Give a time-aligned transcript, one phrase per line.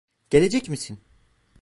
[0.29, 0.99] Gelecek misin?